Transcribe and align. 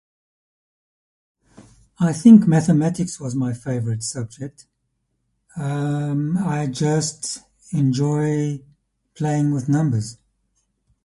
I 1.99 2.11
think 2.11 2.47
mathematics 2.47 3.19
was 3.19 3.35
my 3.35 3.53
favorite 3.53 4.01
subject. 4.01 4.65
Um, 5.55 6.39
I 6.39 6.65
just 6.65 7.43
enjoy 7.71 8.63
playing 9.13 9.51
with 9.51 9.69
numbers. 9.69 10.17